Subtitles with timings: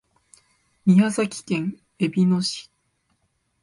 [0.87, 2.71] 宮崎県えびの市